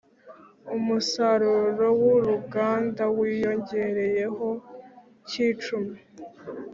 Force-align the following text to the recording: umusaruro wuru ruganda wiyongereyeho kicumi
umusaruro 0.75 1.85
wuru 2.01 2.21
ruganda 2.33 3.03
wiyongereyeho 3.17 4.49
kicumi 5.27 5.97